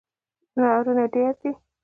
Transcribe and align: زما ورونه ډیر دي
زما 0.53 0.71
ورونه 0.77 1.03
ډیر 1.13 1.33
دي 1.41 1.51